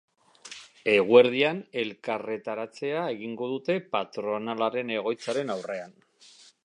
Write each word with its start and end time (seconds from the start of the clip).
Eguerdian 0.93 1.59
elkarretaratzea 1.81 3.03
egingo 3.17 3.51
dute 3.53 3.77
patronalaren 3.97 4.95
egoitzaren 4.97 5.55
aurrean. 5.59 5.99